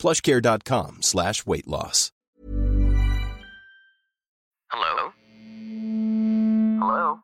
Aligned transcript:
plushcare.com 0.00 1.04
slash 1.04 1.44
weight 1.44 1.68
loss. 1.68 2.08
Hello? 4.72 5.12
Hello? 6.80 7.20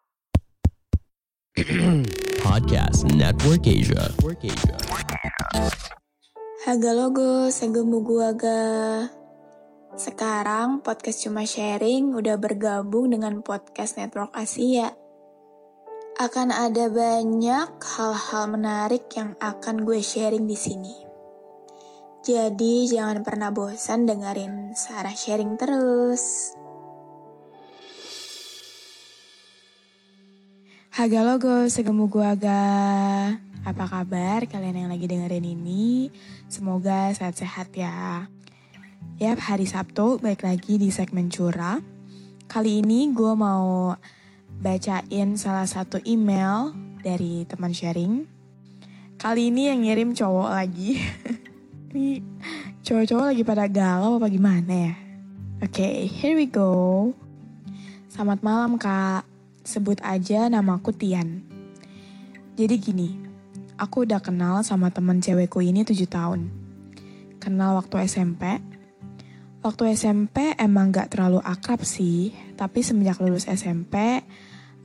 Podcast 2.44 3.08
Network 3.16 3.64
Asia. 3.64 4.12
Network 4.12 4.44
Asia. 4.44 4.76
Haga 6.66 6.90
logo, 6.92 7.48
segemu 7.48 8.02
guaga. 8.02 9.06
Sekarang 9.94 10.84
podcast 10.84 11.24
cuma 11.24 11.48
sharing 11.48 12.12
udah 12.12 12.36
bergabung 12.36 13.14
dengan 13.14 13.40
podcast 13.40 13.96
Network 13.96 14.34
Asia. 14.34 14.92
Akan 16.18 16.50
ada 16.52 16.90
banyak 16.92 17.78
hal-hal 17.80 18.44
menarik 18.50 19.06
yang 19.14 19.38
akan 19.38 19.86
gue 19.86 20.02
sharing 20.02 20.44
di 20.44 20.58
sini. 20.58 21.05
Jadi 22.26 22.90
jangan 22.90 23.22
pernah 23.22 23.54
bosan 23.54 24.02
dengerin 24.02 24.74
Sarah 24.74 25.14
sharing 25.14 25.54
terus. 25.54 26.50
Haga 30.90 31.22
logo, 31.22 31.70
segemu 31.70 32.10
guaga. 32.10 32.66
Apa 33.62 33.86
kabar 33.86 34.42
kalian 34.50 34.74
yang 34.74 34.90
lagi 34.90 35.06
dengerin 35.06 35.46
ini? 35.46 36.10
Semoga 36.50 37.14
sehat-sehat 37.14 37.70
ya. 37.78 38.26
Yap, 39.22 39.38
hari 39.46 39.70
Sabtu 39.70 40.18
balik 40.18 40.42
lagi 40.42 40.82
di 40.82 40.90
segmen 40.90 41.30
Cura. 41.30 41.78
Kali 42.50 42.82
ini 42.82 43.06
gue 43.14 43.38
mau 43.38 43.94
bacain 44.58 45.38
salah 45.38 45.70
satu 45.70 46.02
email 46.02 46.74
dari 47.06 47.46
teman 47.46 47.70
sharing. 47.70 48.26
Kali 49.14 49.54
ini 49.54 49.70
yang 49.70 49.86
ngirim 49.86 50.10
cowok 50.10 50.50
lagi. 50.50 50.98
ini 51.96 52.20
cowok-cowok 52.84 53.26
lagi 53.32 53.40
pada 53.40 53.64
galau 53.72 54.20
apa 54.20 54.28
gimana 54.28 54.68
ya? 54.68 54.94
Oke, 55.64 55.80
okay, 55.80 55.96
here 56.04 56.36
we 56.36 56.44
go. 56.44 57.08
Selamat 58.12 58.44
malam 58.44 58.76
kak, 58.76 59.24
sebut 59.64 59.96
aja 60.04 60.52
namaku 60.52 60.92
Tian. 60.92 61.40
Jadi 62.52 62.74
gini, 62.76 63.16
aku 63.80 64.04
udah 64.04 64.20
kenal 64.20 64.60
sama 64.60 64.92
temen 64.92 65.24
cewekku 65.24 65.64
ini 65.64 65.88
7 65.88 65.96
tahun. 66.04 66.52
Kenal 67.40 67.80
waktu 67.80 68.04
SMP, 68.04 68.60
Waktu 69.64 69.98
SMP 69.98 70.54
emang 70.62 70.94
gak 70.94 71.10
terlalu 71.10 71.42
akrab 71.42 71.82
sih, 71.82 72.30
tapi 72.54 72.86
semenjak 72.86 73.18
lulus 73.18 73.50
SMP, 73.50 74.22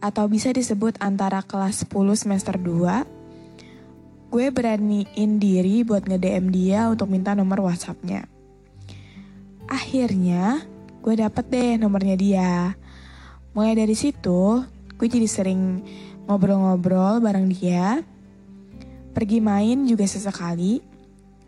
atau 0.02 0.26
bisa 0.26 0.50
disebut 0.50 0.98
antara 0.98 1.46
kelas 1.46 1.86
10 1.86 2.18
semester 2.18 2.58
2, 2.58 3.21
gue 4.32 4.48
beraniin 4.48 5.32
diri 5.44 5.84
buat 5.84 6.08
nge-DM 6.08 6.46
dia 6.56 6.88
untuk 6.88 7.12
minta 7.12 7.36
nomor 7.36 7.68
WhatsAppnya. 7.68 8.32
Akhirnya, 9.68 10.64
gue 11.04 11.20
dapet 11.20 11.52
deh 11.52 11.76
nomornya 11.76 12.16
dia. 12.16 12.52
Mulai 13.52 13.76
dari 13.76 13.92
situ, 13.92 14.64
gue 14.96 15.08
jadi 15.12 15.28
sering 15.28 15.84
ngobrol-ngobrol 16.32 17.20
bareng 17.20 17.52
dia, 17.52 18.00
pergi 19.12 19.44
main 19.44 19.84
juga 19.84 20.08
sesekali, 20.08 20.80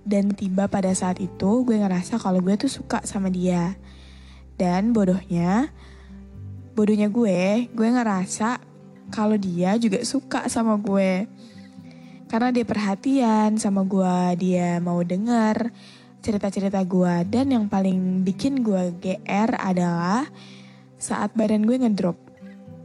dan 0.04 0.36
tiba 0.36 0.68
pada 0.68 0.92
saat 0.92 1.24
itu 1.24 1.64
gue 1.64 1.80
ngerasa 1.80 2.20
kalau 2.20 2.44
gue 2.44 2.60
tuh 2.60 2.68
suka 2.68 3.00
sama 3.08 3.32
dia. 3.32 3.80
Dan 4.60 4.92
bodohnya, 4.92 5.72
bodohnya 6.76 7.08
gue, 7.08 7.72
gue 7.72 7.88
ngerasa 7.96 8.60
kalau 9.08 9.40
dia 9.40 9.80
juga 9.80 10.04
suka 10.04 10.52
sama 10.52 10.76
gue. 10.76 11.32
Karena 12.34 12.50
dia 12.50 12.66
perhatian 12.66 13.62
sama 13.62 13.86
gue, 13.86 14.42
dia 14.42 14.82
mau 14.82 15.06
denger 15.06 15.70
cerita-cerita 16.18 16.82
gue. 16.82 17.30
Dan 17.30 17.54
yang 17.54 17.70
paling 17.70 18.26
bikin 18.26 18.66
gue 18.66 18.90
GR 18.98 19.54
adalah 19.54 20.26
saat 20.98 21.30
badan 21.38 21.62
gue 21.62 21.78
ngedrop. 21.78 22.18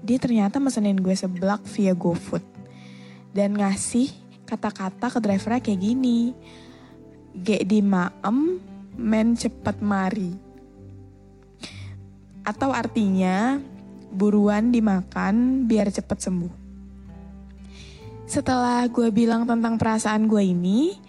Dia 0.04 0.20
ternyata 0.20 0.60
mesenin 0.60 1.00
gue 1.00 1.16
seblak 1.16 1.64
via 1.64 1.96
GoFood. 1.96 2.44
Dan 3.32 3.56
ngasih 3.56 4.12
kata-kata 4.44 5.16
ke 5.16 5.18
drivernya 5.24 5.64
kayak 5.64 5.80
gini 5.80 6.36
G 7.32 7.64
di 7.64 7.80
maem, 7.80 8.60
men 9.00 9.32
cepat 9.32 9.80
mari. 9.80 10.36
Atau 12.44 12.68
artinya, 12.68 13.56
buruan 14.12 14.76
dimakan 14.76 15.64
biar 15.64 15.88
cepat 15.88 16.20
sembuh. 16.20 16.67
Setelah 18.28 18.84
gue 18.92 19.08
bilang 19.08 19.48
tentang 19.48 19.80
perasaan 19.80 20.28
gue 20.28 20.52
ini, 20.52 21.00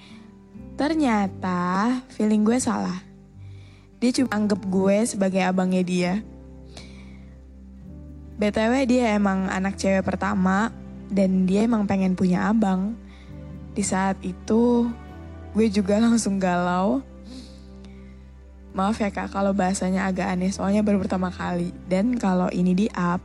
ternyata 0.79 1.99
feeling 2.15 2.47
gue 2.47 2.55
salah. 2.63 2.95
Dia 3.99 4.15
cuma 4.15 4.31
anggap 4.31 4.63
gue 4.63 5.03
sebagai 5.03 5.43
abangnya 5.43 5.83
dia. 5.83 6.13
BTW 8.39 8.87
dia 8.87 9.19
emang 9.19 9.51
anak 9.51 9.75
cewek 9.75 10.07
pertama 10.07 10.71
dan 11.11 11.43
dia 11.43 11.67
emang 11.67 11.83
pengen 11.83 12.15
punya 12.15 12.47
abang. 12.55 12.95
Di 13.75 13.83
saat 13.83 14.15
itu 14.23 14.87
gue 15.51 15.67
juga 15.67 15.99
langsung 16.07 16.39
galau. 16.39 17.03
Maaf 18.71 18.95
ya 19.03 19.11
kak 19.11 19.35
kalau 19.35 19.51
bahasanya 19.51 20.07
agak 20.07 20.39
aneh 20.39 20.55
soalnya 20.55 20.87
baru 20.87 21.03
pertama 21.03 21.27
kali. 21.35 21.75
Dan 21.83 22.15
kalau 22.15 22.47
ini 22.55 22.71
di 22.71 22.87
up, 22.95 23.19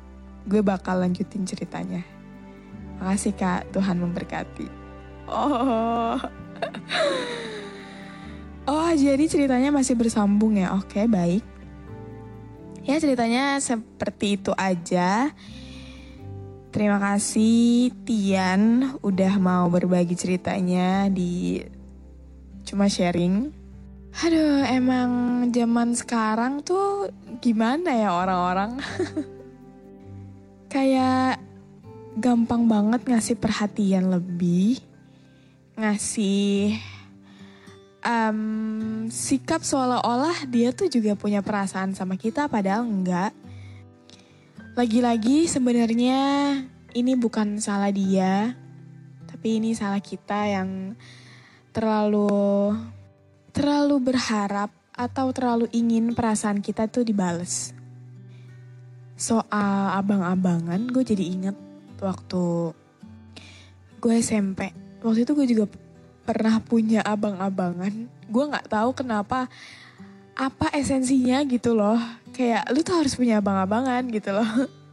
gue 0.51 0.67
bakal 0.67 0.99
lanjutin 0.99 1.47
ceritanya. 1.47 2.14
Makasih 2.99 3.35
kak, 3.35 3.71
Tuhan 3.75 3.99
memberkati. 3.99 4.69
Oh. 5.29 6.19
Oh, 8.65 8.91
jadi 8.97 9.21
ceritanya 9.29 9.69
masih 9.69 9.93
bersambung 9.93 10.57
ya. 10.57 10.73
Oke, 10.73 11.05
baik. 11.05 11.45
Ya, 12.85 12.97
ceritanya 12.97 13.61
seperti 13.61 14.41
itu 14.41 14.57
aja. 14.57 15.33
Terima 16.73 16.99
kasih 16.99 17.95
Tian 18.03 18.97
udah 19.05 19.39
mau 19.39 19.71
berbagi 19.71 20.17
ceritanya 20.17 21.07
di 21.13 21.61
cuma 22.65 22.89
sharing. 22.89 23.53
Aduh, 24.25 24.65
emang 24.65 25.11
zaman 25.53 25.93
sekarang 25.95 26.65
tuh 26.65 27.13
gimana 27.45 27.95
ya 27.95 28.11
orang-orang? 28.17 28.81
Kayak 30.73 31.44
gampang 32.15 32.71
banget 32.71 33.03
ngasih 33.11 33.37
perhatian 33.39 34.07
lebih, 34.11 34.79
ngasih 35.75 36.79
um, 38.07 38.41
sikap 39.11 39.67
seolah-olah 39.67 40.47
dia 40.47 40.71
tuh 40.71 40.87
juga 40.87 41.19
punya 41.19 41.43
perasaan 41.43 41.97
sama 41.99 42.15
kita, 42.15 42.47
padahal 42.47 42.87
enggak. 42.87 43.35
Lagi-lagi 44.75 45.47
sebenarnya 45.47 46.21
ini 46.95 47.13
bukan 47.19 47.59
salah 47.59 47.91
dia, 47.91 48.55
tapi 49.27 49.59
ini 49.59 49.75
salah 49.75 50.03
kita 50.03 50.51
yang 50.51 50.95
terlalu 51.75 52.75
terlalu 53.55 54.15
berharap 54.15 54.71
atau 54.95 55.31
terlalu 55.35 55.67
ingin 55.75 56.15
perasaan 56.15 56.63
kita 56.63 56.87
tuh 56.87 57.03
dibales. 57.03 57.75
Soal 59.15 59.95
abang-abangan, 59.95 60.91
gue 60.91 61.03
jadi 61.07 61.23
inget 61.23 61.74
waktu 62.01 62.75
gue 64.01 64.15
SMP. 64.19 64.73
Waktu 65.05 65.29
itu 65.29 65.33
gue 65.37 65.47
juga 65.47 65.65
pernah 66.25 66.59
punya 66.59 67.05
abang-abangan. 67.05 68.09
Gue 68.31 68.45
nggak 68.49 68.71
tahu 68.73 68.91
kenapa 68.97 69.47
apa 70.35 70.67
esensinya 70.75 71.45
gitu 71.47 71.77
loh. 71.77 72.01
Kayak 72.35 72.67
lu 72.75 72.81
tuh 72.83 72.99
harus 72.99 73.15
punya 73.15 73.39
abang-abangan 73.39 74.03
gitu 74.11 74.35
loh. 74.35 74.49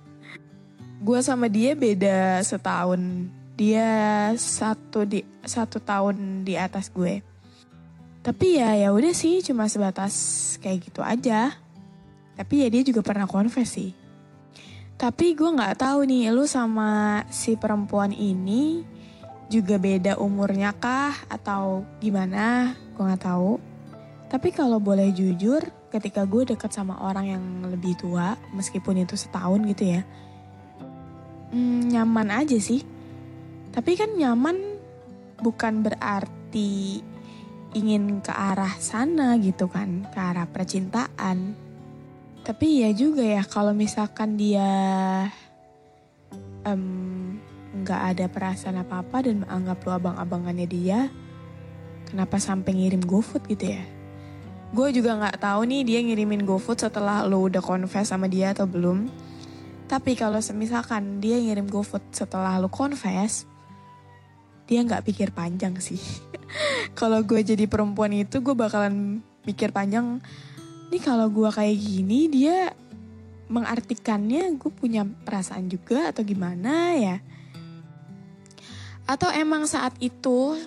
gue 1.02 1.20
sama 1.26 1.50
dia 1.50 1.74
beda 1.74 2.46
setahun 2.46 3.02
dia 3.58 3.90
satu 4.38 5.02
di 5.02 5.26
satu 5.42 5.82
tahun 5.82 6.46
di 6.46 6.54
atas 6.54 6.94
gue 6.94 7.26
tapi 8.22 8.62
ya 8.62 8.78
ya 8.78 8.94
udah 8.94 9.10
sih 9.10 9.42
cuma 9.42 9.66
sebatas 9.66 10.14
kayak 10.62 10.94
gitu 10.94 11.02
aja 11.02 11.58
tapi 12.38 12.62
ya 12.62 12.68
dia 12.70 12.86
juga 12.86 13.02
pernah 13.02 13.26
konfes 13.26 13.74
sih 13.74 13.98
tapi 15.02 15.34
gue 15.34 15.50
nggak 15.50 15.82
tahu 15.82 16.06
nih 16.06 16.30
lu 16.30 16.46
sama 16.46 17.26
si 17.34 17.58
perempuan 17.58 18.14
ini 18.14 18.86
juga 19.50 19.82
beda 19.82 20.22
umurnya 20.22 20.78
kah 20.78 21.26
atau 21.26 21.82
gimana 21.98 22.78
gue 22.94 23.02
nggak 23.02 23.26
tahu 23.26 23.58
tapi 24.30 24.54
kalau 24.54 24.78
boleh 24.78 25.10
jujur 25.12 25.60
ketika 25.92 26.24
gue 26.24 26.48
deket 26.48 26.72
sama 26.72 26.96
orang 27.04 27.26
yang 27.28 27.44
lebih 27.68 28.00
tua, 28.00 28.40
meskipun 28.56 29.04
itu 29.04 29.20
setahun 29.20 29.60
gitu 29.68 30.00
ya, 30.00 30.02
hmm, 31.52 31.92
nyaman 31.92 32.32
aja 32.32 32.56
sih. 32.56 32.80
Tapi 33.76 34.00
kan 34.00 34.16
nyaman 34.16 34.56
bukan 35.44 35.84
berarti 35.84 37.04
ingin 37.76 38.24
ke 38.24 38.32
arah 38.32 38.72
sana 38.80 39.36
gitu 39.36 39.68
kan, 39.68 40.08
ke 40.08 40.20
arah 40.20 40.48
percintaan. 40.48 41.71
Tapi 42.42 42.82
ya 42.82 42.90
juga 42.90 43.22
ya 43.22 43.46
kalau 43.46 43.72
misalkan 43.72 44.34
dia 44.34 44.66
nggak 47.78 48.02
um, 48.02 48.10
ada 48.10 48.26
perasaan 48.26 48.82
apa-apa 48.82 49.30
dan 49.30 49.46
menganggap 49.46 49.78
lu 49.86 49.92
abang-abangannya 49.94 50.66
dia, 50.66 51.00
kenapa 52.10 52.42
sampai 52.42 52.74
ngirim 52.74 53.06
GoFood 53.06 53.46
gitu 53.46 53.78
ya? 53.78 53.84
Gue 54.72 54.90
juga 54.96 55.20
nggak 55.20 55.38
tahu 55.44 55.68
nih 55.68 55.82
dia 55.84 56.00
ngirimin 56.02 56.48
GoFood 56.48 56.82
setelah 56.82 57.28
lo 57.28 57.46
udah 57.46 57.62
confess 57.62 58.10
sama 58.10 58.26
dia 58.26 58.56
atau 58.56 58.66
belum. 58.66 59.06
Tapi 59.92 60.16
kalau 60.16 60.40
semisalkan 60.40 61.20
dia 61.20 61.36
ngirim 61.36 61.68
GoFood 61.68 62.16
setelah 62.16 62.56
lo 62.58 62.72
confess, 62.72 63.44
dia 64.66 64.80
nggak 64.82 65.04
pikir 65.04 65.36
panjang 65.36 65.76
sih. 65.84 66.00
kalau 67.00 67.20
gue 67.22 67.44
jadi 67.44 67.68
perempuan 67.68 68.16
itu 68.16 68.40
gue 68.40 68.56
bakalan 68.56 69.20
mikir 69.44 69.76
panjang. 69.76 70.24
Nih 70.92 71.00
kalau 71.00 71.32
gue 71.32 71.48
kayak 71.48 71.78
gini 71.80 72.28
dia 72.28 72.76
mengartikannya 73.48 74.60
gue 74.60 74.72
punya 74.76 75.08
perasaan 75.08 75.72
juga 75.72 76.12
atau 76.12 76.20
gimana 76.20 77.00
ya? 77.00 77.18
Atau 79.08 79.32
emang 79.32 79.64
saat 79.72 79.96
itu 80.04 80.60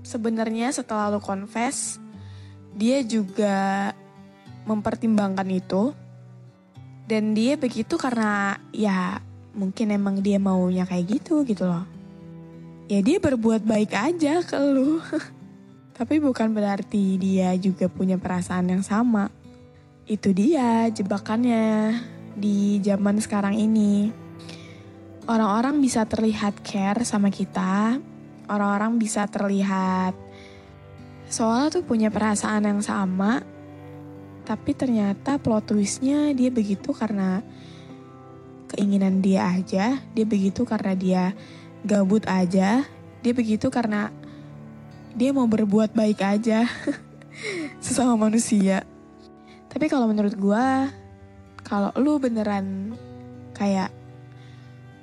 sebenarnya 0.00 0.72
setelah 0.72 1.12
lo 1.12 1.20
confess 1.20 2.00
dia 2.72 3.04
juga 3.04 3.92
mempertimbangkan 4.64 5.48
itu? 5.52 5.92
Dan 7.04 7.36
dia 7.36 7.60
begitu 7.60 8.00
karena 8.00 8.56
ya 8.72 9.20
mungkin 9.52 9.92
emang 9.92 10.24
dia 10.24 10.40
maunya 10.40 10.88
kayak 10.88 11.20
gitu 11.20 11.44
gitu 11.44 11.68
loh. 11.68 11.84
Ya 12.88 13.04
dia 13.04 13.20
berbuat 13.20 13.60
baik 13.60 13.92
aja 13.92 14.40
ke 14.40 14.56
lu. 14.56 15.04
Tapi 16.00 16.16
bukan 16.16 16.56
berarti 16.56 17.20
dia 17.20 17.52
juga 17.60 17.92
punya 17.92 18.16
perasaan 18.16 18.72
yang 18.72 18.80
sama 18.80 19.35
itu 20.06 20.30
dia 20.30 20.86
jebakannya 20.90 21.98
di 22.38 22.78
zaman 22.82 23.18
sekarang 23.18 23.58
ini. 23.58 24.10
Orang-orang 25.26 25.82
bisa 25.82 26.06
terlihat 26.06 26.62
care 26.62 27.02
sama 27.02 27.34
kita. 27.34 27.98
Orang-orang 28.46 28.94
bisa 28.94 29.26
terlihat 29.26 30.14
Soalnya 31.26 31.74
tuh 31.74 31.82
punya 31.82 32.06
perasaan 32.06 32.70
yang 32.70 32.80
sama, 32.86 33.42
tapi 34.46 34.78
ternyata 34.78 35.42
plot 35.42 35.74
twistnya 35.74 36.30
dia 36.30 36.54
begitu 36.54 36.94
karena 36.94 37.42
keinginan 38.70 39.18
dia 39.18 39.50
aja, 39.50 39.98
dia 40.14 40.26
begitu 40.26 40.62
karena 40.62 40.94
dia 40.94 41.24
gabut 41.82 42.22
aja, 42.30 42.86
dia 43.26 43.32
begitu 43.34 43.66
karena 43.74 44.14
dia 45.18 45.34
mau 45.34 45.50
berbuat 45.50 45.98
baik 45.98 46.22
aja 46.22 46.70
sesama 47.84 48.14
manusia. 48.14 48.86
Tapi 49.70 49.86
kalau 49.90 50.08
menurut 50.08 50.34
gue, 50.34 50.66
kalau 51.66 51.90
lu 51.98 52.16
beneran 52.22 52.94
kayak 53.52 53.90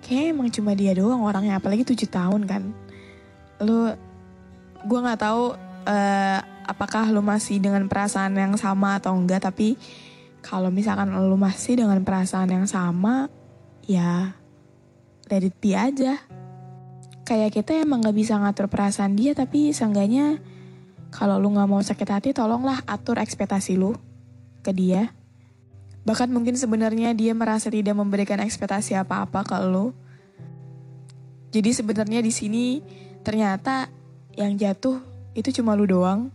kayak 0.04 0.36
emang 0.36 0.52
cuma 0.52 0.76
dia 0.76 0.92
doang 0.96 1.24
orangnya, 1.24 1.58
apalagi 1.60 1.88
tujuh 1.88 2.10
tahun 2.12 2.44
kan, 2.44 2.64
lu 3.64 3.92
gue 4.84 5.00
nggak 5.00 5.22
tahu 5.24 5.56
uh, 5.88 6.40
apakah 6.68 7.12
lu 7.12 7.24
masih 7.24 7.60
dengan 7.60 7.88
perasaan 7.88 8.36
yang 8.36 8.56
sama 8.60 9.00
atau 9.00 9.16
enggak 9.16 9.48
tapi 9.48 9.76
kalau 10.44 10.68
misalkan 10.68 11.08
lu 11.12 11.40
masih 11.40 11.80
dengan 11.80 12.04
perasaan 12.04 12.52
yang 12.52 12.68
sama 12.68 13.32
ya 13.88 14.36
let 15.32 15.44
it 15.44 15.56
be 15.64 15.72
aja. 15.76 16.20
Kayak 17.24 17.56
kita 17.56 17.88
emang 17.88 18.04
nggak 18.04 18.18
bisa 18.20 18.36
ngatur 18.36 18.68
perasaan 18.68 19.16
dia 19.16 19.32
tapi 19.32 19.72
seenggaknya 19.72 20.44
kalau 21.16 21.40
lu 21.40 21.56
nggak 21.56 21.70
mau 21.72 21.80
sakit 21.80 22.10
hati 22.12 22.30
tolonglah 22.36 22.84
atur 22.84 23.16
ekspektasi 23.24 23.80
lu 23.80 23.96
ke 24.64 24.72
dia 24.72 25.12
bahkan 26.08 26.32
mungkin 26.32 26.56
sebenarnya 26.56 27.12
dia 27.12 27.36
merasa 27.36 27.68
tidak 27.68 27.96
memberikan 27.96 28.40
ekspektasi 28.40 28.96
apa-apa 28.96 29.44
ke 29.44 29.58
lu 29.68 29.92
jadi 31.54 31.70
sebenarnya 31.70 32.26
di 32.26 32.34
sini 32.34 32.66
ternyata 33.22 33.86
yang 34.34 34.58
jatuh 34.58 34.98
itu 35.38 35.62
cuma 35.62 35.78
lu 35.78 35.86
doang. 35.86 36.34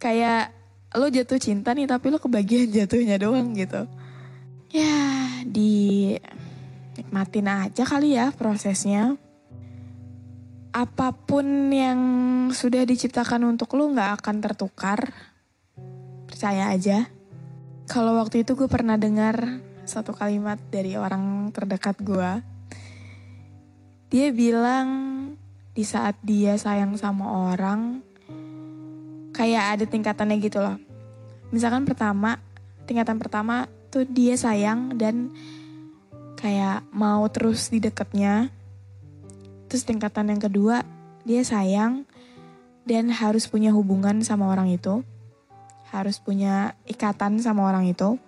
Kayak 0.00 0.56
lo 0.96 1.12
jatuh 1.12 1.36
cinta 1.36 1.76
nih 1.76 1.84
tapi 1.84 2.08
lo 2.08 2.16
kebagian 2.16 2.72
jatuhnya 2.80 3.20
doang 3.20 3.52
gitu. 3.52 3.84
Ya 4.72 4.96
di 5.44 6.16
nikmatin 6.96 7.52
aja 7.52 7.84
kali 7.84 8.16
ya 8.16 8.32
prosesnya. 8.32 9.20
Apa 10.74 11.14
pun 11.14 11.70
yang 11.70 12.00
sudah 12.50 12.82
diciptakan 12.82 13.46
untuk 13.46 13.76
lo 13.76 13.92
gak 13.92 14.24
akan 14.24 14.36
tertukar. 14.40 15.12
Percaya 16.44 16.76
aja. 16.76 17.08
Kalau 17.88 18.20
waktu 18.20 18.44
itu 18.44 18.52
gue 18.52 18.68
pernah 18.68 19.00
dengar 19.00 19.64
satu 19.88 20.12
kalimat 20.12 20.60
dari 20.68 20.92
orang 20.92 21.48
terdekat 21.56 21.96
gue. 22.04 22.30
Dia 24.12 24.28
bilang 24.28 24.88
di 25.72 25.80
saat 25.88 26.20
dia 26.20 26.52
sayang 26.60 27.00
sama 27.00 27.48
orang 27.48 28.04
kayak 29.32 29.64
ada 29.80 29.84
tingkatannya 29.88 30.36
gitu 30.44 30.60
loh. 30.60 30.76
Misalkan 31.48 31.88
pertama, 31.88 32.36
tingkatan 32.84 33.16
pertama 33.16 33.64
tuh 33.88 34.04
dia 34.04 34.36
sayang 34.36 35.00
dan 35.00 35.32
kayak 36.36 36.84
mau 36.92 37.24
terus 37.32 37.72
di 37.72 37.80
dekatnya. 37.80 38.52
Terus 39.72 39.88
tingkatan 39.88 40.28
yang 40.28 40.44
kedua, 40.44 40.84
dia 41.24 41.40
sayang 41.40 42.04
dan 42.84 43.08
harus 43.08 43.48
punya 43.48 43.72
hubungan 43.72 44.20
sama 44.20 44.52
orang 44.52 44.68
itu. 44.76 45.00
Harus 45.94 46.18
punya 46.18 46.74
ikatan 46.90 47.38
sama 47.38 47.70
orang 47.70 47.86
itu. 47.86 48.18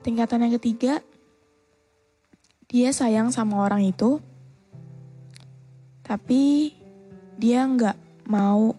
Tingkatan 0.00 0.48
yang 0.48 0.56
ketiga, 0.56 1.04
dia 2.64 2.96
sayang 2.96 3.28
sama 3.28 3.60
orang 3.60 3.84
itu, 3.84 4.24
tapi 6.00 6.72
dia 7.36 7.68
nggak 7.68 8.24
mau 8.32 8.72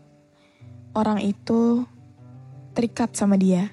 orang 0.98 1.22
itu 1.22 1.86
terikat 2.74 3.14
sama 3.14 3.38
dia. 3.38 3.70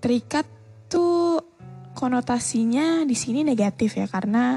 Terikat 0.00 0.48
tuh 0.88 1.44
konotasinya 1.92 3.04
di 3.04 3.12
sini 3.12 3.44
negatif 3.44 3.98
ya 3.98 4.06
karena 4.08 4.56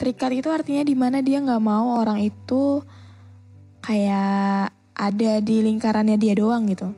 terikat 0.00 0.32
itu 0.34 0.48
artinya 0.50 0.82
di 0.82 0.96
mana 0.96 1.22
dia 1.22 1.38
nggak 1.38 1.62
mau 1.62 2.00
orang 2.00 2.24
itu 2.24 2.82
kayak 3.84 4.72
ada 5.02 5.42
di 5.42 5.66
lingkarannya 5.66 6.14
dia 6.14 6.38
doang 6.38 6.70
gitu. 6.70 6.94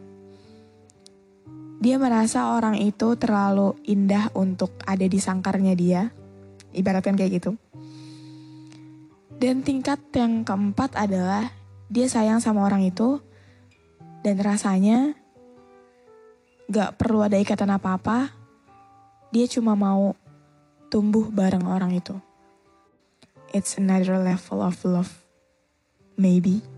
Dia 1.81 1.97
merasa 1.97 2.53
orang 2.53 2.77
itu 2.77 3.17
terlalu 3.17 3.81
indah 3.89 4.29
untuk 4.37 4.77
ada 4.85 5.09
di 5.09 5.17
sangkarnya 5.17 5.73
dia. 5.73 6.13
Ibaratkan 6.77 7.17
kayak 7.17 7.33
gitu. 7.41 7.57
Dan 9.41 9.65
tingkat 9.65 10.05
yang 10.13 10.45
keempat 10.45 11.01
adalah 11.01 11.49
dia 11.89 12.05
sayang 12.05 12.45
sama 12.45 12.69
orang 12.69 12.85
itu 12.85 13.25
dan 14.21 14.37
rasanya 14.41 15.17
gak 16.69 16.97
perlu 17.01 17.25
ada 17.25 17.41
ikatan 17.41 17.73
apa-apa. 17.73 18.33
Dia 19.33 19.49
cuma 19.49 19.73
mau 19.77 20.13
tumbuh 20.93 21.29
bareng 21.33 21.65
orang 21.69 21.97
itu. 21.97 22.17
It's 23.53 23.81
another 23.81 24.21
level 24.21 24.61
of 24.61 24.81
love. 24.85 25.13
Maybe. 26.17 26.74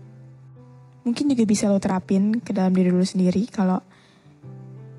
Mungkin 1.07 1.31
juga 1.31 1.47
bisa 1.47 1.71
lo 1.71 1.79
terapin 1.79 2.43
ke 2.43 2.51
dalam 2.51 2.75
diri 2.75 2.91
lo 2.91 2.99
sendiri 2.99 3.47
kalau 3.47 3.79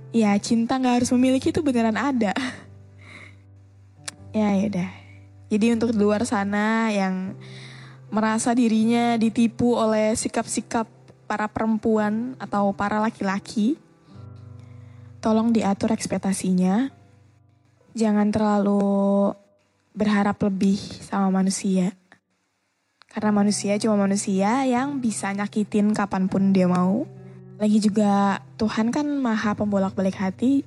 ya 0.09 0.33
cinta 0.41 0.81
gak 0.81 1.05
harus 1.05 1.13
memiliki 1.13 1.53
itu 1.53 1.61
beneran 1.61 2.01
ada. 2.01 2.33
ya 4.39 4.49
yaudah. 4.57 4.89
Jadi 5.53 5.67
untuk 5.77 5.93
luar 5.93 6.25
sana 6.25 6.89
yang 6.89 7.37
merasa 8.09 8.57
dirinya 8.57 9.21
ditipu 9.21 9.77
oleh 9.77 10.17
sikap-sikap 10.17 10.89
para 11.29 11.45
perempuan 11.49 12.33
atau 12.41 12.73
para 12.73 13.01
laki-laki, 13.05 13.77
tolong 15.21 15.53
diatur 15.53 15.93
ekspektasinya. 15.93 16.89
Jangan 17.93 18.33
terlalu 18.33 19.33
berharap 19.93 20.41
lebih 20.41 20.81
sama 21.05 21.29
manusia. 21.29 21.93
Karena 23.09 23.33
manusia 23.33 23.77
cuma 23.81 23.97
manusia 23.97 24.65
yang 24.69 25.01
bisa 25.01 25.33
nyakitin 25.33 25.97
kapan 25.97 26.29
pun 26.29 26.53
dia 26.53 26.69
mau. 26.69 27.09
Lagi 27.57 27.81
juga 27.81 28.45
Tuhan 28.61 28.93
kan 28.95 29.09
maha 29.19 29.57
pembolak-balik 29.57 30.21
hati. 30.21 30.63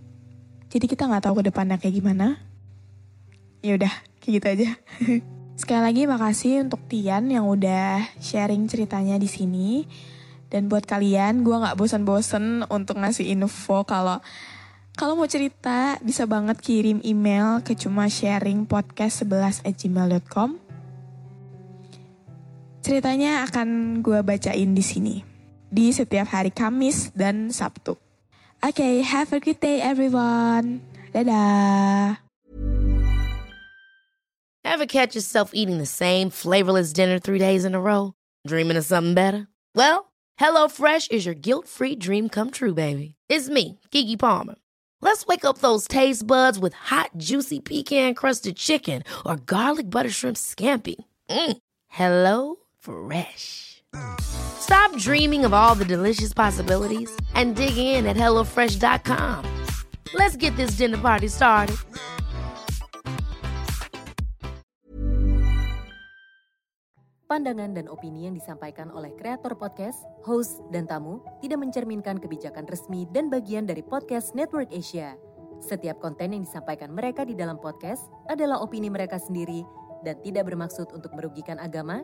Jadi 0.71 0.85
kita 0.89 1.07
nggak 1.07 1.29
tahu 1.29 1.39
ke 1.39 1.53
depannya 1.53 1.77
kayak 1.77 2.01
gimana. 2.01 2.41
Ya 3.61 3.77
udah, 3.77 3.93
Kayak 4.21 4.33
gitu 4.37 4.47
aja. 4.53 4.69
Sekali 5.59 5.81
lagi 5.81 6.01
makasih 6.05 6.61
untuk 6.69 6.85
Tian 6.85 7.25
yang 7.33 7.49
udah 7.49 8.05
sharing 8.21 8.69
ceritanya 8.69 9.17
di 9.17 9.25
sini. 9.25 9.89
Dan 10.53 10.69
buat 10.69 10.85
kalian, 10.85 11.41
gue 11.41 11.57
nggak 11.57 11.73
bosan-bosan 11.73 12.69
untuk 12.69 13.01
ngasih 13.01 13.33
info 13.33 13.81
kalau 13.81 14.21
kalau 14.93 15.17
mau 15.17 15.25
cerita 15.25 15.97
bisa 16.05 16.29
banget 16.29 16.61
kirim 16.61 17.01
email 17.01 17.65
ke 17.65 17.73
cuma 17.73 18.11
sharing 18.11 18.69
podcast 18.69 19.25
11 19.25 19.65
at 19.65 19.73
gmail.com. 19.73 20.60
Ceritanya 22.81 23.45
akan 23.45 24.01
gue 24.01 24.25
bacain 24.25 24.73
di 24.73 24.81
sini 24.81 25.21
di 25.69 25.93
setiap 25.93 26.33
hari 26.33 26.49
Kamis 26.49 27.13
dan 27.13 27.53
Sabtu. 27.53 27.93
Oke, 28.61 28.77
okay, 28.77 28.93
have 29.05 29.29
a 29.33 29.39
good 29.39 29.61
day 29.61 29.81
everyone. 29.81 30.81
Dadah. 31.13 32.17
Ever 34.65 34.85
catch 34.85 35.13
yourself 35.13 35.51
eating 35.53 35.77
the 35.77 35.89
same 35.89 36.29
flavorless 36.29 36.93
dinner 36.93 37.17
three 37.17 37.37
days 37.37 37.65
in 37.65 37.73
a 37.73 37.81
row? 37.81 38.13
Dreaming 38.45 38.77
of 38.77 38.85
something 38.85 39.13
better? 39.13 39.47
Well, 39.73 40.09
HelloFresh 40.39 41.11
is 41.11 41.25
your 41.25 41.37
guilt-free 41.37 41.97
dream 42.01 42.29
come 42.29 42.49
true, 42.49 42.73
baby. 42.73 43.15
It's 43.29 43.49
me, 43.49 43.79
Kiki 43.89 44.17
Palmer. 44.17 44.55
Let's 45.01 45.25
wake 45.25 45.45
up 45.45 45.59
those 45.59 45.89
taste 45.89 46.25
buds 46.25 46.57
with 46.57 46.73
hot, 46.73 47.09
juicy 47.17 47.59
pecan-crusted 47.59 48.55
chicken 48.55 49.03
or 49.25 49.37
garlic 49.37 49.89
butter 49.89 50.13
shrimp 50.13 50.37
scampi. 50.37 50.95
Mm. 51.29 51.57
Hello 51.89 52.60
Fresh. 52.81 53.85
Stop 54.17 54.89
dreaming 54.97 55.45
of 55.45 55.53
all 55.53 55.77
the 55.77 55.85
delicious 55.85 56.33
possibilities 56.33 57.13
and 57.37 57.53
dig 57.53 57.77
in 57.77 58.09
at 58.09 58.17
HelloFresh.com. 58.17 59.45
Let's 60.17 60.33
get 60.33 60.57
this 60.57 60.73
dinner 60.73 60.97
party 60.97 61.29
started. 61.29 61.77
Pandangan 67.29 67.71
dan 67.71 67.87
opini 67.87 68.27
yang 68.27 68.35
disampaikan 68.35 68.91
oleh 68.91 69.15
kreator 69.15 69.55
podcast, 69.55 70.03
host, 70.27 70.59
dan 70.73 70.83
tamu 70.83 71.23
tidak 71.39 71.63
mencerminkan 71.63 72.19
kebijakan 72.19 72.67
resmi 72.67 73.07
dan 73.13 73.31
bagian 73.31 73.63
dari 73.63 73.85
podcast 73.85 74.35
Network 74.35 74.67
Asia. 74.73 75.15
Setiap 75.63 76.03
konten 76.03 76.35
yang 76.35 76.43
disampaikan 76.43 76.91
mereka 76.91 77.23
di 77.23 77.37
dalam 77.37 77.55
podcast 77.55 78.09
adalah 78.27 78.59
opini 78.59 78.91
mereka 78.91 79.15
sendiri 79.15 79.63
dan 80.03 80.17
tidak 80.25 80.49
bermaksud 80.49 80.91
untuk 80.91 81.13
merugikan 81.15 81.55
agama, 81.61 82.03